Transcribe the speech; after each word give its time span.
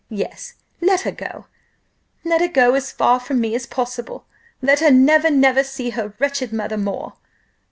Yes, 0.09 0.55
let 0.81 1.01
her 1.01 1.11
go; 1.11 1.45
let 2.25 2.41
her 2.41 2.47
go 2.47 2.73
as 2.73 2.91
far 2.91 3.19
from 3.19 3.39
me 3.39 3.53
as 3.53 3.67
possible; 3.67 4.25
let 4.59 4.79
her 4.79 4.89
never, 4.89 5.29
never 5.29 5.63
see 5.63 5.91
her 5.91 6.15
wretched 6.17 6.51
mother 6.51 6.75
more! 6.75 7.13